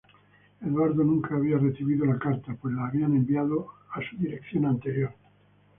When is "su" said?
4.01-4.17